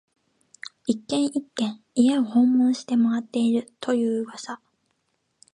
[0.87, 4.59] 一軒、一軒、家を訪問して回っていると言う噂